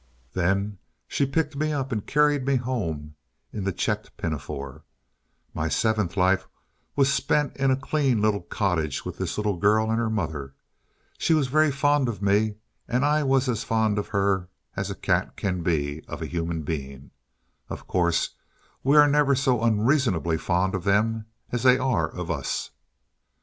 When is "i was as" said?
13.05-13.63